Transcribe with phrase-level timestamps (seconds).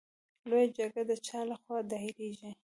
[0.49, 2.51] لویه جرګه د چا له خوا دایریږي؟